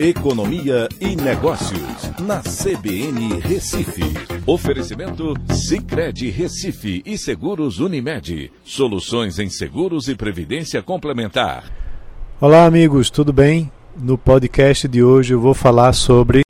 Economia 0.00 0.88
e 1.00 1.16
Negócios, 1.16 2.12
na 2.20 2.38
CBN 2.38 3.40
Recife. 3.40 4.04
Oferecimento 4.46 5.34
Cicred 5.52 6.30
Recife 6.30 7.02
e 7.04 7.18
Seguros 7.18 7.80
Unimed. 7.80 8.52
Soluções 8.62 9.40
em 9.40 9.50
seguros 9.50 10.06
e 10.06 10.14
previdência 10.14 10.80
complementar. 10.84 11.64
Olá, 12.40 12.64
amigos, 12.64 13.10
tudo 13.10 13.32
bem? 13.32 13.72
No 14.00 14.16
podcast 14.16 14.86
de 14.86 15.02
hoje 15.02 15.34
eu 15.34 15.40
vou 15.40 15.52
falar 15.52 15.92
sobre 15.92 16.42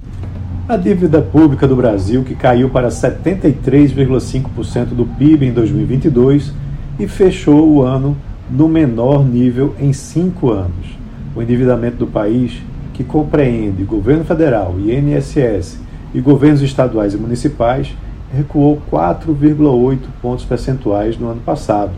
a 0.69 0.77
dívida 0.77 1.23
pública 1.23 1.67
do 1.67 1.75
Brasil, 1.75 2.23
que 2.25 2.35
caiu 2.35 2.69
para 2.69 2.89
73,5% 2.89 4.89
do 4.89 5.07
PIB 5.07 5.47
em 5.47 5.53
2022 5.55 6.53
e 7.01 7.09
fechou 7.09 7.67
o 7.67 7.81
ano 7.81 8.15
no 8.51 8.69
menor 8.69 9.25
nível 9.25 9.75
em 9.81 9.95
cinco 9.95 10.51
anos. 10.51 10.99
O 11.35 11.41
endividamento 11.41 11.97
do 11.97 12.07
país 12.07 12.61
que 12.99 13.05
compreende 13.05 13.85
governo 13.85 14.25
federal, 14.25 14.75
INSS 14.77 15.79
e 16.13 16.21
governos 16.21 16.63
estaduais 16.63 17.15
e 17.15 17.17
municipais, 17.17 17.95
recuou 18.35 18.83
4,8 18.91 20.01
pontos 20.21 20.45
percentuais 20.45 21.17
no 21.17 21.29
ano 21.29 21.41
passado. 21.41 21.93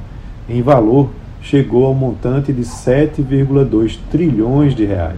Em 0.47 0.61
valor, 0.61 1.09
chegou 1.41 1.87
ao 1.87 1.95
montante 1.95 2.53
de 2.53 2.61
7,2 2.61 3.99
trilhões 4.11 4.75
de 4.75 4.85
reais. 4.85 5.17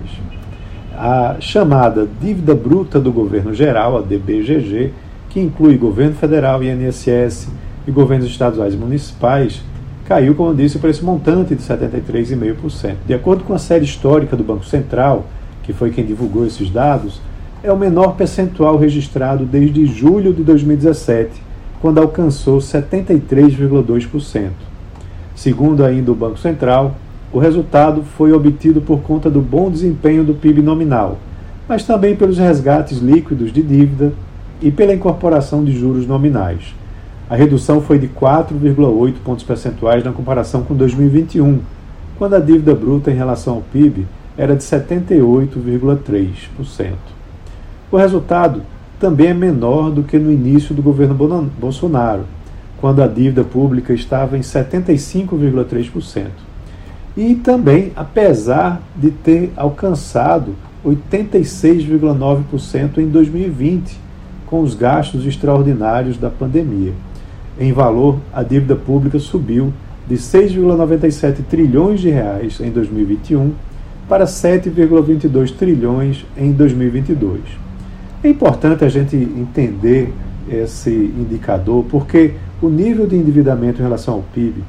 A 0.96 1.38
chamada 1.40 2.08
dívida 2.20 2.54
bruta 2.54 3.00
do 3.00 3.10
governo 3.10 3.52
geral, 3.52 3.98
a 3.98 4.02
DBGG, 4.02 4.92
que 5.30 5.40
inclui 5.40 5.76
governo 5.76 6.14
federal, 6.14 6.62
INSS 6.62 7.48
e 7.88 7.90
governos 7.90 8.28
estaduais 8.28 8.72
e 8.72 8.76
municipais, 8.76 9.64
caiu, 10.06 10.36
como 10.36 10.54
disse, 10.54 10.78
para 10.78 10.90
esse 10.90 11.04
montante 11.04 11.56
de 11.56 11.62
73,5%. 11.62 12.98
De 13.04 13.14
acordo 13.14 13.42
com 13.42 13.52
a 13.52 13.58
série 13.58 13.84
histórica 13.84 14.36
do 14.36 14.44
Banco 14.44 14.64
Central, 14.64 15.26
que 15.62 15.72
foi 15.72 15.90
quem 15.90 16.04
divulgou 16.04 16.46
esses 16.46 16.70
dados, 16.70 17.20
é 17.62 17.72
o 17.72 17.78
menor 17.78 18.16
percentual 18.16 18.76
registrado 18.76 19.44
desde 19.44 19.86
julho 19.86 20.32
de 20.32 20.42
2017, 20.42 21.30
quando 21.80 21.98
alcançou 21.98 22.58
73,2%. 22.58 24.50
Segundo 25.34 25.84
ainda 25.84 26.10
o 26.10 26.14
Banco 26.14 26.38
Central, 26.38 26.94
o 27.32 27.38
resultado 27.38 28.02
foi 28.02 28.32
obtido 28.32 28.80
por 28.80 29.00
conta 29.00 29.30
do 29.30 29.40
bom 29.40 29.70
desempenho 29.70 30.24
do 30.24 30.34
PIB 30.34 30.60
nominal, 30.60 31.18
mas 31.68 31.84
também 31.84 32.14
pelos 32.14 32.38
resgates 32.38 32.98
líquidos 32.98 33.52
de 33.52 33.62
dívida 33.62 34.12
e 34.60 34.70
pela 34.70 34.92
incorporação 34.92 35.64
de 35.64 35.72
juros 35.72 36.06
nominais. 36.06 36.74
A 37.30 37.36
redução 37.36 37.80
foi 37.80 37.98
de 37.98 38.08
4,8 38.08 39.14
pontos 39.24 39.44
percentuais 39.44 40.04
na 40.04 40.12
comparação 40.12 40.62
com 40.62 40.74
2021, 40.74 41.60
quando 42.18 42.34
a 42.34 42.38
dívida 42.38 42.74
bruta 42.74 43.10
em 43.10 43.14
relação 43.14 43.54
ao 43.54 43.62
PIB 43.62 44.06
era 44.36 44.54
de 44.56 44.62
78,3%. 44.62 46.92
O 47.90 47.96
resultado 47.96 48.62
também 48.98 49.28
é 49.28 49.34
menor 49.34 49.90
do 49.90 50.02
que 50.02 50.18
no 50.18 50.32
início 50.32 50.74
do 50.74 50.82
governo 50.82 51.14
Bolsonaro, 51.58 52.24
quando 52.80 53.02
a 53.02 53.06
dívida 53.06 53.44
pública 53.44 53.92
estava 53.92 54.38
em 54.38 54.40
75,3%. 54.40 56.28
E 57.16 57.34
também, 57.34 57.92
apesar 57.94 58.82
de 58.96 59.10
ter 59.10 59.52
alcançado 59.56 60.54
86,9% 60.84 62.98
em 62.98 63.08
2020, 63.08 63.98
com 64.46 64.60
os 64.62 64.74
gastos 64.74 65.24
extraordinários 65.26 66.18
da 66.18 66.30
pandemia. 66.30 66.92
Em 67.58 67.72
valor, 67.72 68.18
a 68.32 68.42
dívida 68.42 68.76
pública 68.76 69.18
subiu 69.18 69.72
de 70.08 70.14
6,97 70.16 71.42
trilhões 71.48 72.00
de 72.00 72.10
reais 72.10 72.60
em 72.60 72.70
2021 72.70 73.52
para 74.08 74.24
7,22 74.24 75.54
trilhões 75.56 76.24
em 76.36 76.52
2022. 76.52 77.40
É 78.22 78.28
importante 78.28 78.84
a 78.84 78.88
gente 78.88 79.16
entender 79.16 80.12
esse 80.48 80.90
indicador 80.90 81.84
porque 81.90 82.34
o 82.60 82.68
nível 82.68 83.06
de 83.06 83.16
endividamento 83.16 83.80
em 83.80 83.82
relação 83.82 84.14
ao 84.14 84.22
PIB 84.34 84.62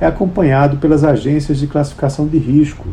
é 0.00 0.06
acompanhado 0.06 0.76
pelas 0.76 1.04
agências 1.04 1.58
de 1.58 1.66
classificação 1.66 2.26
de 2.26 2.38
risco, 2.38 2.86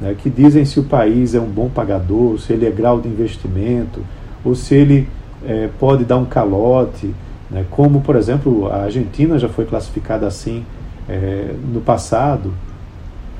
né, 0.00 0.14
que 0.16 0.28
dizem 0.28 0.64
se 0.64 0.80
o 0.80 0.84
país 0.84 1.34
é 1.34 1.40
um 1.40 1.46
bom 1.46 1.68
pagador, 1.68 2.38
se 2.38 2.52
ele 2.52 2.66
é 2.66 2.70
grau 2.70 3.00
de 3.00 3.08
investimento, 3.08 4.00
ou 4.44 4.54
se 4.54 4.74
ele 4.74 5.08
é, 5.46 5.68
pode 5.78 6.04
dar 6.04 6.18
um 6.18 6.24
calote, 6.24 7.14
né, 7.50 7.64
como, 7.70 8.00
por 8.00 8.16
exemplo, 8.16 8.68
a 8.68 8.84
Argentina 8.84 9.38
já 9.38 9.48
foi 9.48 9.64
classificada 9.64 10.26
assim 10.26 10.64
é, 11.08 11.54
no 11.72 11.80
passado, 11.80 12.52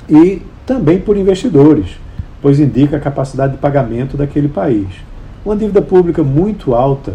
e 0.08 0.42
também 0.70 1.00
por 1.00 1.16
investidores 1.16 1.98
pois 2.42 2.60
indica 2.60 2.96
a 2.96 3.00
capacidade 3.00 3.54
de 3.54 3.58
pagamento 3.58 4.16
daquele 4.16 4.48
país. 4.48 4.88
Uma 5.44 5.56
dívida 5.56 5.82
pública 5.82 6.22
muito 6.22 6.74
alta 6.74 7.14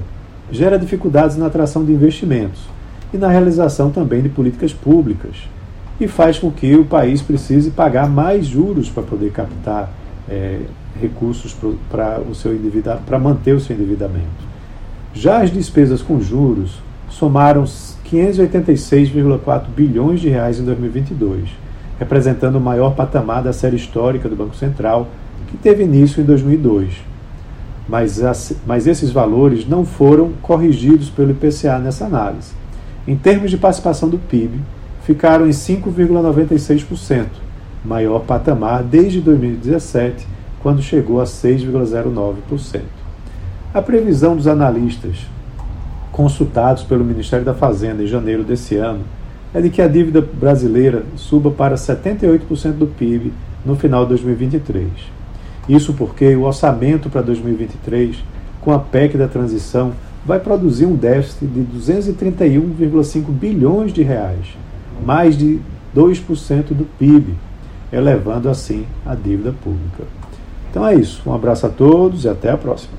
gera 0.51 0.77
dificuldades 0.77 1.37
na 1.37 1.47
atração 1.47 1.83
de 1.83 1.91
investimentos 1.91 2.61
e 3.13 3.17
na 3.17 3.27
realização 3.27 3.89
também 3.89 4.21
de 4.21 4.29
políticas 4.29 4.73
públicas, 4.73 5.35
e 5.99 6.07
faz 6.07 6.37
com 6.37 6.51
que 6.51 6.75
o 6.75 6.85
país 6.85 7.21
precise 7.21 7.71
pagar 7.71 8.09
mais 8.09 8.45
juros 8.45 8.89
para 8.89 9.03
poder 9.03 9.31
captar 9.31 9.89
é, 10.29 10.59
recursos 11.01 11.55
para 11.89 12.19
o 12.19 12.35
seu 12.35 12.51
para 13.05 13.17
manter 13.17 13.53
o 13.53 13.59
seu 13.59 13.75
endividamento. 13.75 14.45
Já 15.13 15.41
as 15.41 15.51
despesas 15.51 16.01
com 16.01 16.19
juros 16.19 16.79
somaram 17.09 17.63
586,4 17.63 19.63
bilhões 19.75 20.19
de 20.19 20.27
reais 20.27 20.59
em 20.59 20.65
2022 20.65 21.64
representando 21.99 22.55
o 22.55 22.61
maior 22.61 22.95
patamar 22.95 23.43
da 23.43 23.53
série 23.53 23.75
histórica 23.75 24.27
do 24.27 24.35
Banco 24.35 24.55
Central, 24.55 25.07
que 25.47 25.57
teve 25.57 25.83
início 25.83 26.21
em 26.21 26.25
2002. 26.25 26.93
Mas, 27.87 28.23
as, 28.23 28.53
mas 28.65 28.87
esses 28.87 29.11
valores 29.11 29.67
não 29.67 29.85
foram 29.85 30.31
corrigidos 30.41 31.09
pelo 31.09 31.31
IPCA 31.31 31.77
nessa 31.79 32.05
análise. 32.05 32.53
Em 33.07 33.15
termos 33.15 33.51
de 33.51 33.57
participação 33.57 34.09
do 34.09 34.17
PIB, 34.17 34.59
ficaram 35.03 35.45
em 35.45 35.51
5,96%, 35.51 37.27
maior 37.83 38.19
patamar 38.21 38.81
desde 38.81 39.21
2017, 39.21 40.27
quando 40.61 40.81
chegou 40.81 41.21
a 41.21 41.25
6,09%. 41.25 42.81
A 43.71 43.81
previsão 43.81 44.35
dos 44.35 44.47
analistas 44.47 45.17
consultados 46.11 46.81
pelo 46.81 47.03
Ministério 47.03 47.45
da 47.45 47.53
Fazenda 47.53 48.01
em 48.01 48.07
janeiro 48.07 48.43
desse 48.43 48.75
ano 48.77 49.01
é 49.55 49.61
de 49.61 49.69
que 49.69 49.81
a 49.81 49.87
dívida 49.87 50.21
brasileira 50.21 51.03
suba 51.15 51.49
para 51.49 51.75
78% 51.75 52.73
do 52.73 52.87
PIB 52.87 53.31
no 53.65 53.77
final 53.77 54.03
de 54.03 54.09
2023. 54.09 54.89
Isso 55.69 55.93
porque 55.93 56.35
o 56.35 56.43
orçamento 56.43 57.09
para 57.09 57.21
2023, 57.21 58.17
com 58.59 58.73
a 58.73 58.79
PEC 58.79 59.17
da 59.17 59.29
transição, 59.29 59.93
vai 60.25 60.41
produzir 60.41 60.85
um 60.85 60.95
déficit 60.95 61.47
de 61.47 61.61
231,5 61.61 63.31
bilhões 63.31 63.93
de 63.93 64.03
reais, 64.03 64.57
mais 65.05 65.37
de 65.37 65.61
2% 65.95 66.73
do 66.73 66.83
PIB, 66.99 67.35
elevando 67.93 68.49
assim 68.49 68.85
a 69.05 69.15
dívida 69.15 69.53
pública. 69.63 70.03
Então 70.69 70.85
é 70.85 70.95
isso. 70.95 71.21
Um 71.25 71.33
abraço 71.33 71.65
a 71.65 71.69
todos 71.69 72.25
e 72.25 72.29
até 72.29 72.51
a 72.51 72.57
próxima. 72.57 72.93